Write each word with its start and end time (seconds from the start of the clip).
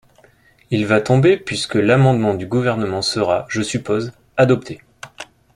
Il 0.71 0.87
va 0.87 0.99
tomber 0.99 1.37
puisque 1.37 1.75
l’amendement 1.75 2.33
du 2.33 2.47
Gouvernement 2.47 3.03
sera, 3.03 3.45
je 3.49 3.61
suppose, 3.61 4.13
adopté. 4.35 4.81